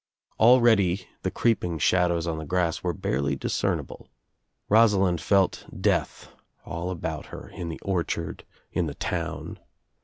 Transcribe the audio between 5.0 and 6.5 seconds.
felt death